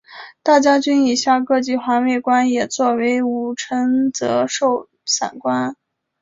[0.41, 5.75] 大将军以下各级环卫官也作为武臣责授散官。